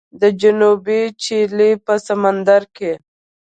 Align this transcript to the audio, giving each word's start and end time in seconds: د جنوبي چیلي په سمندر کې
د 0.21 0.23
جنوبي 0.41 1.01
چیلي 1.23 1.71
په 1.85 1.93
سمندر 2.07 2.61
کې 2.75 2.91